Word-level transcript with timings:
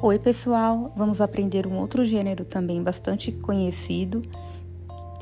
Oi, 0.00 0.16
pessoal! 0.16 0.92
Vamos 0.94 1.20
aprender 1.20 1.66
um 1.66 1.76
outro 1.76 2.04
gênero 2.04 2.44
também 2.44 2.80
bastante 2.80 3.32
conhecido, 3.32 4.22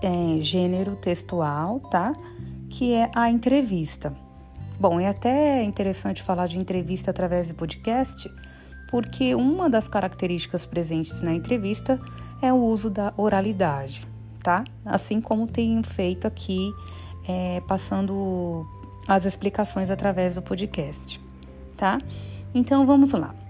é, 0.02 0.38
gênero 0.42 0.96
textual, 0.96 1.80
tá? 1.80 2.12
Que 2.68 2.92
é 2.92 3.10
a 3.14 3.30
entrevista. 3.30 4.14
Bom, 4.78 5.00
é 5.00 5.08
até 5.08 5.62
interessante 5.62 6.22
falar 6.22 6.46
de 6.46 6.58
entrevista 6.58 7.10
através 7.10 7.48
do 7.48 7.54
podcast, 7.54 8.30
porque 8.90 9.34
uma 9.34 9.70
das 9.70 9.88
características 9.88 10.66
presentes 10.66 11.22
na 11.22 11.32
entrevista 11.32 11.98
é 12.42 12.52
o 12.52 12.56
uso 12.56 12.90
da 12.90 13.14
oralidade, 13.16 14.02
tá? 14.42 14.62
Assim 14.84 15.22
como 15.22 15.46
tenho 15.46 15.82
feito 15.82 16.26
aqui, 16.26 16.70
é, 17.26 17.62
passando 17.62 18.66
as 19.08 19.24
explicações 19.24 19.90
através 19.90 20.34
do 20.34 20.42
podcast, 20.42 21.18
tá? 21.78 21.96
Então 22.54 22.84
vamos 22.84 23.12
lá. 23.12 23.45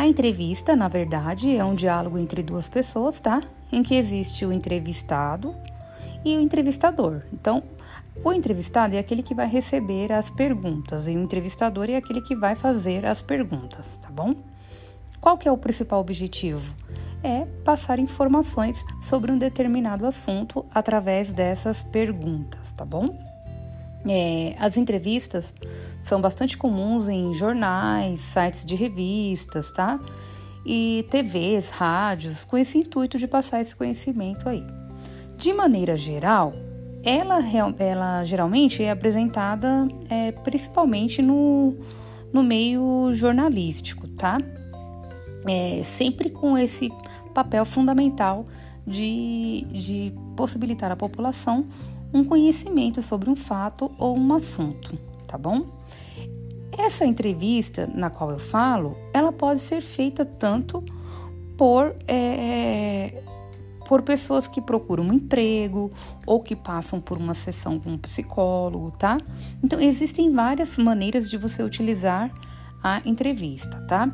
A 0.00 0.06
entrevista, 0.06 0.74
na 0.74 0.88
verdade, 0.88 1.54
é 1.54 1.62
um 1.62 1.74
diálogo 1.74 2.16
entre 2.16 2.42
duas 2.42 2.66
pessoas, 2.66 3.20
tá? 3.20 3.42
Em 3.70 3.82
que 3.82 3.94
existe 3.94 4.46
o 4.46 4.50
entrevistado 4.50 5.54
e 6.24 6.38
o 6.38 6.40
entrevistador. 6.40 7.20
Então, 7.30 7.62
o 8.24 8.32
entrevistado 8.32 8.96
é 8.96 8.98
aquele 8.98 9.22
que 9.22 9.34
vai 9.34 9.46
receber 9.46 10.10
as 10.10 10.30
perguntas 10.30 11.06
e 11.06 11.10
o 11.10 11.22
entrevistador 11.22 11.90
é 11.90 11.96
aquele 11.96 12.22
que 12.22 12.34
vai 12.34 12.56
fazer 12.56 13.04
as 13.04 13.20
perguntas, 13.20 13.98
tá 13.98 14.08
bom? 14.10 14.32
Qual 15.20 15.36
que 15.36 15.46
é 15.46 15.52
o 15.52 15.58
principal 15.58 16.00
objetivo? 16.00 16.74
É 17.22 17.44
passar 17.62 17.98
informações 17.98 18.82
sobre 19.02 19.30
um 19.30 19.36
determinado 19.36 20.06
assunto 20.06 20.64
através 20.74 21.30
dessas 21.30 21.82
perguntas, 21.82 22.72
tá 22.72 22.86
bom? 22.86 23.29
É, 24.08 24.54
as 24.58 24.76
entrevistas 24.76 25.52
são 26.02 26.20
bastante 26.20 26.56
comuns 26.56 27.08
em 27.08 27.34
jornais, 27.34 28.20
sites 28.20 28.64
de 28.64 28.74
revistas, 28.74 29.70
tá? 29.70 30.00
E 30.64 31.06
TVs, 31.10 31.70
rádios, 31.70 32.44
com 32.44 32.56
esse 32.56 32.78
intuito 32.78 33.18
de 33.18 33.26
passar 33.26 33.60
esse 33.60 33.74
conhecimento 33.74 34.48
aí. 34.48 34.64
De 35.36 35.52
maneira 35.52 35.96
geral, 35.96 36.52
ela, 37.02 37.40
ela 37.78 38.24
geralmente 38.24 38.82
é 38.82 38.90
apresentada 38.90 39.88
é, 40.08 40.32
principalmente 40.32 41.22
no, 41.22 41.74
no 42.32 42.42
meio 42.42 43.10
jornalístico, 43.14 44.06
tá? 44.08 44.38
É, 45.46 45.82
sempre 45.84 46.28
com 46.28 46.56
esse 46.58 46.90
papel 47.32 47.64
fundamental 47.64 48.44
de, 48.86 49.64
de 49.70 50.12
possibilitar 50.36 50.90
à 50.90 50.96
população 50.96 51.66
um 52.12 52.24
conhecimento 52.24 53.02
sobre 53.02 53.30
um 53.30 53.36
fato 53.36 53.90
ou 53.98 54.16
um 54.16 54.34
assunto, 54.34 54.96
tá 55.26 55.38
bom? 55.38 55.64
Essa 56.76 57.04
entrevista 57.04 57.88
na 57.92 58.10
qual 58.10 58.30
eu 58.30 58.38
falo, 58.38 58.96
ela 59.12 59.32
pode 59.32 59.60
ser 59.60 59.82
feita 59.82 60.24
tanto 60.24 60.82
por, 61.56 61.94
é, 62.08 63.22
por 63.86 64.02
pessoas 64.02 64.48
que 64.48 64.60
procuram 64.60 65.04
um 65.04 65.12
emprego 65.12 65.90
ou 66.26 66.40
que 66.40 66.56
passam 66.56 67.00
por 67.00 67.18
uma 67.18 67.34
sessão 67.34 67.78
com 67.78 67.90
um 67.90 67.98
psicólogo, 67.98 68.90
tá? 68.92 69.18
Então, 69.62 69.80
existem 69.80 70.32
várias 70.32 70.78
maneiras 70.78 71.28
de 71.28 71.36
você 71.36 71.62
utilizar 71.62 72.32
a 72.82 73.02
entrevista, 73.04 73.78
tá? 73.86 74.10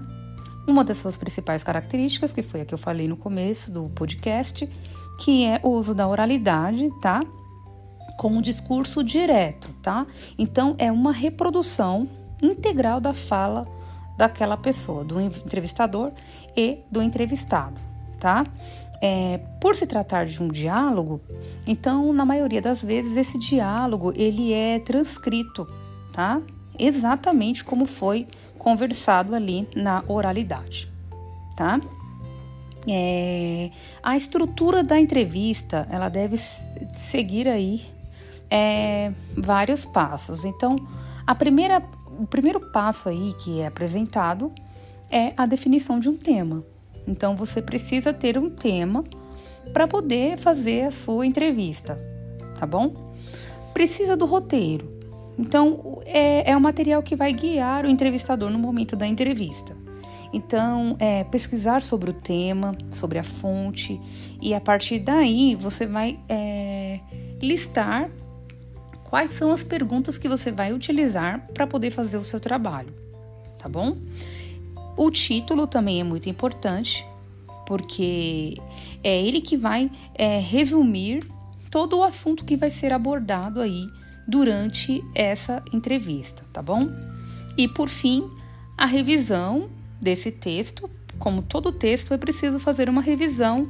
Uma 0.67 0.83
das 0.83 0.97
suas 0.97 1.17
principais 1.17 1.63
características, 1.63 2.33
que 2.33 2.43
foi 2.43 2.63
a 2.63 2.65
que 2.65 2.75
eu 2.75 2.79
falei 2.79 3.07
no 3.07 3.17
começo 3.17 3.71
do 3.71 3.89
podcast, 3.91 4.69
que 5.21 5.45
é 5.45 5.61
o 5.63 5.69
uso 5.69 5.95
da 5.95 6.09
oralidade, 6.09 6.91
tá? 7.01 7.21
Com 8.17 8.29
um 8.29 8.41
discurso 8.41 9.05
direto, 9.05 9.69
tá? 9.83 10.07
Então 10.39 10.75
é 10.79 10.91
uma 10.91 11.13
reprodução 11.13 12.09
integral 12.43 13.01
da 13.01 13.13
fala 13.13 13.67
daquela 14.17 14.57
pessoa, 14.57 15.05
do 15.05 15.21
entrevistador 15.21 16.13
e 16.57 16.79
do 16.91 17.03
entrevistado, 17.03 17.81
tá? 18.19 18.45
É, 19.03 19.39
por 19.61 19.77
se 19.77 19.87
tratar 19.87 20.25
de 20.25 20.43
um 20.43 20.49
diálogo, 20.49 21.21
então 21.67 22.13
na 22.15 22.25
maioria 22.25 22.63
das 22.63 22.83
vezes 22.83 23.15
esse 23.17 23.39
diálogo 23.39 24.13
ele 24.17 24.55
é 24.55 24.79
transcrito, 24.79 25.67
tá? 26.13 26.41
Exatamente 26.79 27.63
como 27.63 27.85
foi 27.85 28.27
conversado 28.59 29.35
ali 29.35 29.69
na 29.77 30.03
oralidade, 30.09 30.91
tá? 31.55 31.79
É, 32.89 33.71
a 34.03 34.17
estrutura 34.17 34.83
da 34.83 34.99
entrevista 34.99 35.87
ela 35.91 36.09
deve 36.09 36.39
seguir 36.97 37.49
aí 37.49 37.85
é, 38.51 39.13
vários 39.37 39.85
passos. 39.85 40.45
Então, 40.45 40.77
a 41.27 41.35
primeira, 41.35 41.83
o 42.19 42.27
primeiro 42.27 42.61
passo 42.73 43.09
aí 43.09 43.35
que 43.39 43.61
é 43.61 43.67
apresentado 43.67 44.53
é 45.11 45.33
a 45.37 45.47
definição 45.47 45.99
de 45.99 46.09
um 46.09 46.17
tema. 46.17 46.65
Então, 47.07 47.37
você 47.37 47.63
precisa 47.63 48.13
ter 48.13 48.37
um 48.37 48.51
tema 48.51 49.05
para 49.73 49.87
poder 49.87 50.37
fazer 50.37 50.83
a 50.83 50.91
sua 50.91 51.27
entrevista, 51.27 51.99
tá 52.59 52.67
bom? 52.67 53.15
Precisa 53.73 54.17
do 54.17 54.27
roteiro. 54.27 54.97
Então, 55.39 56.01
é, 56.07 56.51
é 56.51 56.57
o 56.57 56.61
material 56.61 57.03
que 57.03 57.15
vai 57.15 57.33
guiar 57.33 57.85
o 57.85 57.91
entrevistador 57.91 58.51
no 58.51 58.59
momento 58.59 58.97
da 58.97 59.07
entrevista. 59.07 59.77
Então, 60.33 60.97
é, 60.99 61.25
pesquisar 61.25 61.83
sobre 61.83 62.11
o 62.11 62.13
tema, 62.13 62.77
sobre 62.91 63.19
a 63.19 63.23
fonte, 63.23 64.01
e 64.41 64.55
a 64.55 64.61
partir 64.61 64.99
daí 64.99 65.55
você 65.55 65.87
vai 65.87 66.19
é, 66.29 67.01
listar 67.41 68.11
quais 69.17 69.31
são 69.31 69.51
as 69.51 69.65
perguntas 69.65 70.19
que 70.19 70.29
você 70.29 70.53
vai 70.53 70.75
utilizar 70.75 71.47
para 71.55 71.67
poder 71.67 71.91
fazer 71.91 72.19
o 72.19 72.23
seu 72.23 72.39
trabalho, 72.39 72.93
tá 73.59 73.67
bom? 73.67 73.97
O 74.95 75.11
título 75.11 75.67
também 75.67 76.03
é 76.03 76.05
muito 76.05 76.29
importante, 76.29 77.03
porque 77.67 78.59
é 79.03 79.19
ele 79.25 79.41
que 79.41 79.57
vai 79.57 79.91
é, 80.15 80.39
resumir 80.39 81.27
todo 81.71 81.97
o 81.97 82.03
assunto 82.03 82.45
que 82.45 82.59
vai 82.59 82.69
ser 82.69 82.93
abordado 82.93 83.63
aí 83.63 83.87
durante 84.29 85.03
essa 85.15 85.63
entrevista, 85.73 86.45
tá 86.53 86.61
bom? 86.61 86.87
E 87.57 87.67
por 87.67 87.89
fim, 87.89 88.31
a 88.77 88.85
revisão 88.85 89.71
desse 89.99 90.31
texto. 90.31 90.91
Como 91.19 91.41
todo 91.41 91.73
texto, 91.73 92.13
é 92.13 92.19
preciso 92.19 92.59
fazer 92.59 92.87
uma 92.87 93.01
revisão 93.01 93.67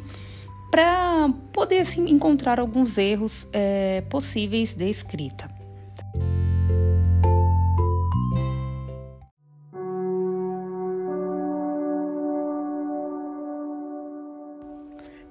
para 0.71 1.28
poder 1.53 1.81
assim, 1.81 2.09
encontrar 2.10 2.60
alguns 2.60 2.99
erros 2.99 3.47
é, 3.53 4.03
possíveis 4.10 4.75
de 4.75 4.88
escrita. 4.88 5.49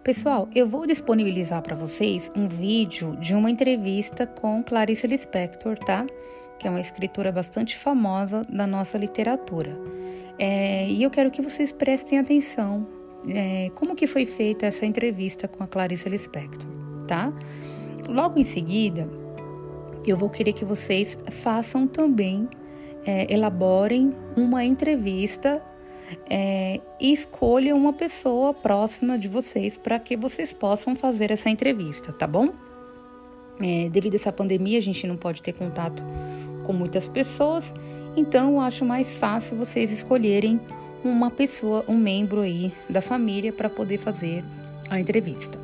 Pessoal, 0.06 0.48
eu 0.54 0.68
vou 0.68 0.86
disponibilizar 0.86 1.64
para 1.64 1.76
vocês 1.76 2.32
um 2.36 2.48
vídeo 2.48 3.16
de 3.16 3.34
uma 3.34 3.50
entrevista 3.50 4.28
com 4.28 4.62
Clarice 4.62 5.08
Lispector, 5.08 5.80
tá? 5.80 6.06
Que 6.60 6.68
é 6.68 6.70
uma 6.70 6.80
escritora 6.80 7.32
bastante 7.32 7.76
famosa 7.76 8.44
da 8.48 8.68
nossa 8.68 9.00
literatura. 9.00 9.76
É, 10.38 10.88
e 10.88 11.02
eu 11.02 11.10
quero 11.10 11.32
que 11.32 11.42
vocês 11.42 11.72
prestem 11.72 12.20
atenção 12.20 12.95
é, 13.28 13.72
como 13.76 13.96
que 13.96 14.08
foi 14.08 14.26
feita 14.26 14.66
essa 14.66 14.86
entrevista 14.86 15.48
com 15.48 15.64
a 15.64 15.68
Clarice 15.68 16.08
Lispector, 16.08 16.66
tá? 17.08 17.34
Logo 18.08 18.40
em 18.40 18.44
seguida, 18.44 19.10
eu 20.06 20.18
vou 20.18 20.30
querer 20.30 20.54
que 20.54 20.64
vocês 20.64 21.18
façam 21.32 21.88
também, 21.88 22.48
é, 23.06 23.32
elaborem 23.34 24.14
uma 24.36 24.64
entrevista 24.64 25.62
é, 26.30 26.80
e 27.00 27.12
escolham 27.12 27.78
uma 27.78 27.94
pessoa 27.94 28.54
próxima 28.54 29.18
de 29.18 29.28
vocês 29.28 29.78
para 29.78 29.98
que 30.00 30.16
vocês 30.16 30.54
possam 30.54 30.96
fazer 30.96 31.32
essa 31.32 31.50
entrevista, 31.50 32.14
tá 32.14 32.28
bom? 32.28 32.54
É, 33.62 33.90
devido 33.90 34.14
a 34.14 34.18
essa 34.18 34.32
pandemia, 34.32 34.78
a 34.78 34.82
gente 34.82 35.08
não 35.08 35.18
pode 35.18 35.42
ter 35.42 35.54
contato 35.54 36.04
com 36.64 36.74
muitas 36.74 37.08
pessoas, 37.08 37.74
então 38.16 38.54
eu 38.54 38.60
acho 38.60 38.86
mais 38.86 39.16
fácil 39.16 39.58
vocês 39.58 39.92
escolherem 39.92 40.60
uma 41.04 41.30
pessoa, 41.30 41.84
um 41.88 41.98
membro 41.98 42.42
aí 42.42 42.72
da 42.90 43.02
família 43.02 43.54
para 43.54 43.70
poder 43.70 43.98
fazer 43.98 44.44
a 44.90 45.00
entrevista. 45.00 45.60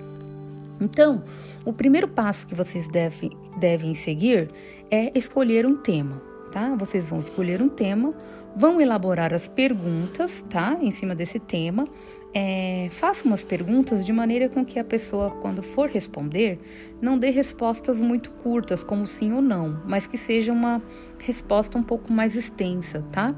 Então, 0.79 1.23
o 1.63 1.71
primeiro 1.71 2.07
passo 2.07 2.47
que 2.47 2.55
vocês 2.55 2.87
devem, 2.87 3.31
devem 3.57 3.93
seguir 3.93 4.49
é 4.89 5.17
escolher 5.17 5.65
um 5.65 5.77
tema, 5.77 6.21
tá? 6.51 6.75
Vocês 6.75 7.05
vão 7.05 7.19
escolher 7.19 7.61
um 7.61 7.69
tema, 7.69 8.13
vão 8.55 8.81
elaborar 8.81 9.33
as 9.33 9.47
perguntas, 9.47 10.43
tá? 10.49 10.77
Em 10.81 10.91
cima 10.91 11.13
desse 11.13 11.39
tema. 11.39 11.85
É, 12.33 12.87
faça 12.91 13.25
umas 13.25 13.43
perguntas 13.43 14.05
de 14.05 14.13
maneira 14.13 14.47
com 14.47 14.65
que 14.65 14.79
a 14.79 14.83
pessoa, 14.83 15.31
quando 15.41 15.61
for 15.61 15.89
responder, 15.89 16.59
não 17.01 17.17
dê 17.17 17.29
respostas 17.29 17.97
muito 17.97 18.31
curtas, 18.31 18.83
como 18.83 19.05
sim 19.05 19.33
ou 19.33 19.41
não, 19.41 19.81
mas 19.85 20.07
que 20.07 20.17
seja 20.17 20.53
uma 20.53 20.81
resposta 21.19 21.77
um 21.77 21.83
pouco 21.83 22.11
mais 22.11 22.35
extensa, 22.35 23.03
tá? 23.11 23.35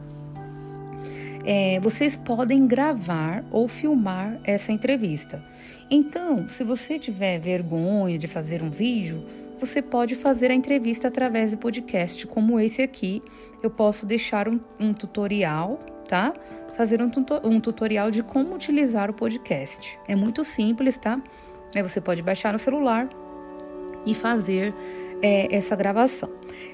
É, 1.46 1.80
vocês 1.80 2.16
podem 2.16 2.66
gravar 2.66 3.44
ou 3.52 3.68
filmar 3.68 4.40
essa 4.44 4.72
entrevista. 4.72 5.44
Então, 5.90 6.48
se 6.50 6.64
você 6.64 6.98
tiver 6.98 7.40
vergonha 7.40 8.18
de 8.18 8.28
fazer 8.28 8.62
um 8.64 8.70
vídeo, 8.70 9.24
você 9.60 9.82
pode 9.82 10.16
fazer 10.16 10.52
a 10.52 10.54
entrevista 10.54 11.08
através 11.08 11.52
do 11.52 11.58
podcast, 11.58 12.26
como 12.28 12.60
esse 12.60 12.82
aqui. 12.82 13.22
Eu 13.62 13.70
posso 13.70 14.06
deixar 14.06 14.48
um, 14.48 14.60
um 14.80 14.94
tutorial 14.94 15.80
tá? 16.08 16.34
Fazer 16.76 17.02
um, 17.02 17.12
um 17.44 17.60
tutorial 17.60 18.12
de 18.12 18.24
como 18.24 18.56
utilizar 18.56 19.10
o 19.10 19.14
podcast. 19.14 19.98
É 20.08 20.16
muito 20.16 20.44
simples, 20.44 20.98
tá? 20.98 21.22
Aí 21.76 21.82
você 21.82 22.00
pode 22.02 22.22
baixar 22.22 22.54
no 22.54 22.60
celular 22.60 23.10
e 24.06 24.14
fazer 24.14 24.74
é, 25.24 25.48
essa 25.56 25.74
gravação. 25.74 26.30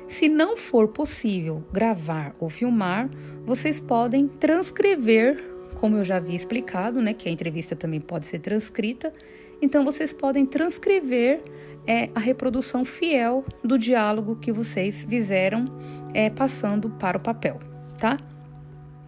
Se 0.07 0.27
não 0.27 0.57
for 0.57 0.87
possível 0.87 1.63
gravar 1.71 2.35
ou 2.39 2.49
filmar, 2.49 3.07
vocês 3.45 3.79
podem 3.79 4.27
transcrever, 4.27 5.41
como 5.75 5.97
eu 5.97 6.03
já 6.03 6.17
havia 6.17 6.35
explicado, 6.35 6.99
né? 6.99 7.13
Que 7.13 7.29
a 7.29 7.31
entrevista 7.31 7.75
também 7.75 8.01
pode 8.01 8.25
ser 8.25 8.39
transcrita. 8.39 9.13
Então 9.61 9.85
vocês 9.85 10.11
podem 10.11 10.47
transcrever 10.47 11.41
é, 11.85 12.09
a 12.15 12.19
reprodução 12.19 12.83
fiel 12.83 13.45
do 13.63 13.77
diálogo 13.77 14.35
que 14.35 14.51
vocês 14.51 15.05
fizeram 15.07 15.65
é, 16.13 16.29
passando 16.29 16.89
para 16.89 17.17
o 17.17 17.21
papel, 17.21 17.59
tá? 17.99 18.17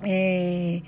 É, 0.03 0.81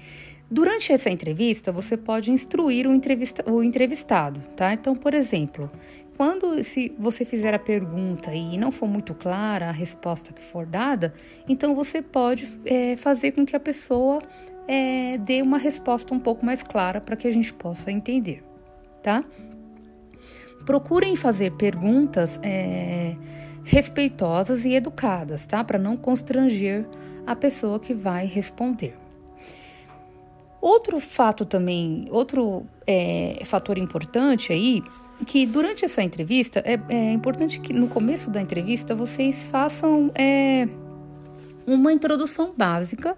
durante 0.50 0.92
essa 0.92 1.10
entrevista, 1.10 1.72
você 1.72 1.98
pode 1.98 2.32
instruir 2.32 2.88
o, 2.88 2.94
entrevista, 2.94 3.50
o 3.50 3.64
entrevistado, 3.64 4.40
tá? 4.56 4.74
Então, 4.74 4.96
por 4.96 5.14
exemplo, 5.14 5.72
quando 6.16 6.64
se 6.64 6.94
você 6.98 7.26
fizer 7.26 7.54
a 7.54 7.60
pergunta 7.60 8.34
e 8.34 8.58
não 8.58 8.72
for 8.72 8.88
muito 8.88 9.14
clara 9.14 9.70
a 9.70 9.72
resposta 9.72 10.32
que 10.32 10.44
for 10.44 10.66
dada, 10.66 11.14
então 11.48 11.74
você 11.74 12.02
pode 12.02 12.48
é, 12.66 12.96
fazer 12.98 13.32
com 13.32 13.46
que 13.46 13.56
a 13.56 13.60
pessoa 13.60 14.22
é, 14.68 15.18
dê 15.18 15.42
uma 15.42 15.58
resposta 15.58 16.14
um 16.14 16.20
pouco 16.20 16.46
mais 16.46 16.62
clara 16.64 17.02
para 17.02 17.16
que 17.16 17.28
a 17.28 17.32
gente 17.32 17.54
possa 17.54 17.92
entender, 17.92 18.44
tá? 19.02 19.24
Procurem 20.66 21.16
fazer 21.16 21.52
perguntas 21.54 22.40
é, 22.42 23.16
respeitosas 23.64 24.66
e 24.66 24.74
educadas, 24.74 25.46
tá? 25.46 25.64
Para 25.64 25.80
não 25.80 25.98
constranger 25.98 26.86
a 27.26 27.36
pessoa 27.36 27.80
que 27.80 27.94
vai 27.94 28.26
responder. 28.26 28.96
Outro 30.62 31.00
fato 31.02 31.44
também, 31.44 32.08
outro 32.10 32.66
é, 32.86 33.42
fator 33.46 33.78
importante 33.78 34.52
aí, 34.52 34.84
que 35.26 35.46
durante 35.46 35.86
essa 35.86 36.02
entrevista, 36.02 36.62
é, 36.66 36.80
é, 36.90 37.12
importante 37.12 37.60
que 37.60 37.74
no 37.74 37.88
começo 37.88 38.30
da 38.30 38.42
entrevista 38.42 38.94
vocês 38.94 39.36
façam 39.44 40.12
é, 40.16 40.68
uma 41.66 41.94
introdução 41.94 42.54
básica 42.56 43.16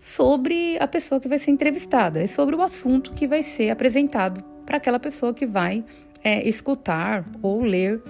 sobre 0.00 0.76
a 0.78 0.86
pessoa 0.86 1.20
que 1.20 1.28
vai 1.28 1.38
ser 1.38 1.50
entrevistada 1.50 2.22
e 2.22 2.28
sobre 2.28 2.54
o 2.54 2.62
assunto 2.62 3.12
que 3.12 3.26
vai 3.26 3.42
ser 3.42 3.70
apresentado 3.70 4.42
para 4.66 4.76
aquela 4.76 4.98
pessoa 4.98 5.32
que 5.32 5.46
vai 5.46 5.84
é, 6.22 6.46
escutar 6.48 7.24
ou 7.42 7.62
ler 7.62 8.02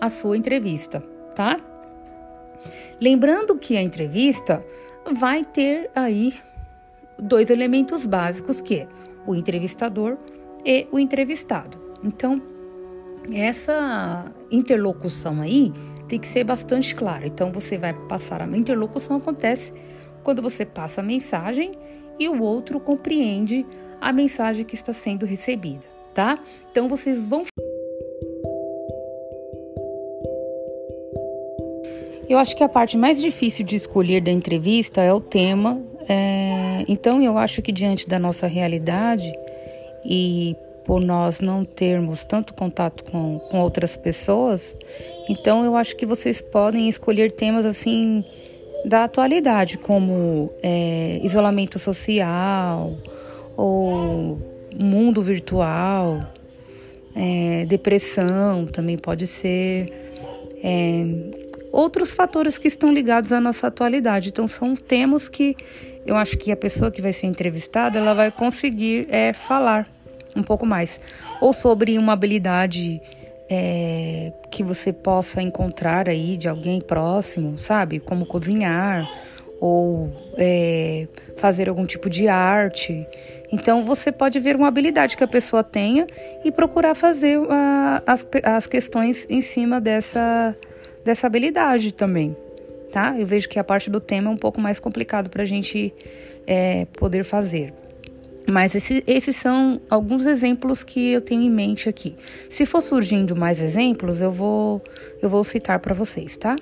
a 0.00 0.10
sua 0.10 0.36
entrevista, 0.36 1.00
tá? 1.34 1.58
Lembrando 3.00 3.56
que 3.56 3.76
a 3.76 3.82
entrevista 3.82 4.64
vai 5.12 5.44
ter 5.44 5.90
aí 5.94 6.34
dois 7.18 7.50
elementos 7.50 8.04
básicos 8.04 8.60
que 8.60 8.80
é 8.80 8.88
o 9.26 9.34
entrevistador 9.34 10.16
e 10.64 10.86
o 10.90 10.98
entrevistado. 10.98 11.78
Então, 12.02 12.40
essa 13.32 14.32
interlocução 14.50 15.40
aí 15.40 15.72
tem 16.08 16.18
que 16.18 16.26
ser 16.26 16.44
bastante 16.44 16.94
clara. 16.94 17.26
Então, 17.26 17.52
você 17.52 17.76
vai 17.76 17.92
passar 17.92 18.42
a 18.42 18.46
interlocução 18.46 19.16
acontece 19.16 19.72
quando 20.22 20.42
você 20.42 20.64
passa 20.64 21.00
a 21.00 21.04
mensagem 21.04 21.72
e 22.18 22.28
o 22.28 22.42
outro 22.42 22.80
compreende 22.80 23.66
a 24.00 24.12
mensagem 24.12 24.64
que 24.64 24.74
está 24.74 24.92
sendo 24.92 25.26
recebida, 25.26 25.84
tá? 26.14 26.38
Então, 26.70 26.88
vocês 26.88 27.20
vão 27.20 27.42
Eu 32.28 32.36
acho 32.36 32.54
que 32.54 32.62
a 32.62 32.68
parte 32.68 32.94
mais 32.98 33.22
difícil 33.22 33.64
de 33.64 33.74
escolher 33.74 34.20
da 34.20 34.30
entrevista 34.30 35.00
é 35.00 35.10
o 35.10 35.18
tema. 35.20 35.80
É... 36.06 36.84
Então, 36.86 37.22
eu 37.22 37.38
acho 37.38 37.62
que 37.62 37.72
diante 37.72 38.06
da 38.06 38.18
nossa 38.18 38.46
realidade 38.46 39.32
e 40.08 40.56
por 40.86 41.02
nós 41.02 41.40
não 41.40 41.66
termos 41.66 42.24
tanto 42.24 42.54
contato 42.54 43.04
com, 43.04 43.38
com 43.38 43.60
outras 43.60 43.94
pessoas, 43.94 44.74
então 45.28 45.64
eu 45.64 45.76
acho 45.76 45.94
que 45.94 46.06
vocês 46.06 46.40
podem 46.40 46.88
escolher 46.88 47.30
temas 47.32 47.66
assim 47.66 48.24
da 48.86 49.04
atualidade, 49.04 49.76
como 49.76 50.50
é, 50.62 51.20
isolamento 51.22 51.78
social 51.78 52.90
ou 53.54 54.38
mundo 54.74 55.20
virtual, 55.20 56.22
é, 57.14 57.66
depressão 57.66 58.64
também 58.64 58.96
pode 58.96 59.26
ser. 59.26 59.92
É, 60.62 61.38
outros 61.72 62.12
fatores 62.12 62.58
que 62.58 62.68
estão 62.68 62.92
ligados 62.92 63.32
à 63.32 63.40
nossa 63.40 63.66
atualidade. 63.66 64.30
Então, 64.30 64.48
são 64.48 64.74
temas 64.74 65.28
que 65.28 65.56
eu 66.06 66.16
acho 66.16 66.38
que 66.38 66.50
a 66.50 66.56
pessoa 66.56 66.90
que 66.90 67.02
vai 67.02 67.12
ser 67.12 67.26
entrevistada 67.26 67.98
ela 67.98 68.14
vai 68.14 68.30
conseguir 68.30 69.06
é, 69.10 69.32
falar 69.32 69.88
um 70.38 70.44
pouco 70.44 70.64
mais. 70.64 71.00
Ou 71.40 71.52
sobre 71.52 71.98
uma 71.98 72.12
habilidade 72.12 73.00
é, 73.48 74.32
que 74.50 74.62
você 74.62 74.92
possa 74.92 75.40
encontrar 75.40 76.08
aí 76.08 76.36
de 76.36 76.48
alguém 76.48 76.80
próximo, 76.80 77.56
sabe? 77.56 77.98
Como 77.98 78.26
cozinhar 78.26 79.08
ou 79.60 80.12
é, 80.36 81.08
fazer 81.36 81.68
algum 81.68 81.84
tipo 81.84 82.08
de 82.08 82.28
arte. 82.28 83.06
Então 83.50 83.84
você 83.84 84.12
pode 84.12 84.38
ver 84.38 84.54
uma 84.54 84.68
habilidade 84.68 85.16
que 85.16 85.24
a 85.24 85.28
pessoa 85.28 85.64
tenha 85.64 86.06
e 86.44 86.52
procurar 86.52 86.94
fazer 86.94 87.38
uh, 87.38 87.48
as, 88.06 88.26
as 88.42 88.66
questões 88.66 89.26
em 89.28 89.40
cima 89.40 89.80
dessa 89.80 90.54
dessa 91.04 91.26
habilidade 91.26 91.92
também, 91.92 92.36
tá? 92.92 93.14
Eu 93.18 93.24
vejo 93.24 93.48
que 93.48 93.58
a 93.58 93.64
parte 93.64 93.88
do 93.88 93.98
tema 93.98 94.28
é 94.28 94.32
um 94.32 94.36
pouco 94.36 94.60
mais 94.60 94.78
complicado 94.78 95.30
para 95.30 95.42
a 95.42 95.46
gente 95.46 95.94
é, 96.46 96.84
poder 96.92 97.24
fazer. 97.24 97.72
Mas 98.50 98.74
esse, 98.74 99.04
esses 99.06 99.36
são 99.36 99.78
alguns 99.90 100.24
exemplos 100.24 100.82
que 100.82 101.12
eu 101.12 101.20
tenho 101.20 101.42
em 101.42 101.50
mente 101.50 101.86
aqui. 101.86 102.14
Se 102.48 102.64
for 102.64 102.80
surgindo 102.80 103.36
mais 103.36 103.60
exemplos, 103.60 104.22
eu 104.22 104.32
vou, 104.32 104.82
eu 105.20 105.28
vou 105.28 105.44
citar 105.44 105.78
para 105.80 105.94
vocês, 105.94 106.36
tá? 106.38 106.56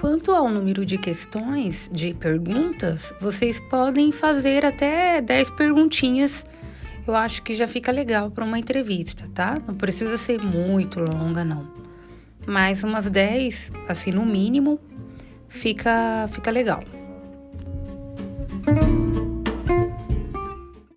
Quanto 0.00 0.32
ao 0.32 0.48
número 0.48 0.84
de 0.84 0.98
questões, 0.98 1.88
de 1.92 2.12
perguntas, 2.12 3.14
vocês 3.20 3.60
podem 3.70 4.10
fazer 4.10 4.64
até 4.64 5.20
10 5.20 5.50
perguntinhas. 5.52 6.44
Eu 7.06 7.16
acho 7.16 7.42
que 7.42 7.54
já 7.54 7.66
fica 7.66 7.90
legal 7.90 8.30
para 8.30 8.44
uma 8.44 8.58
entrevista, 8.58 9.24
tá? 9.34 9.58
Não 9.66 9.74
precisa 9.74 10.16
ser 10.16 10.40
muito 10.40 11.00
longa, 11.00 11.44
não. 11.44 11.66
Mas 12.46 12.84
umas 12.84 13.08
10, 13.08 13.72
assim 13.88 14.12
no 14.12 14.24
mínimo, 14.24 14.78
fica, 15.48 16.28
fica 16.30 16.50
legal. 16.50 16.82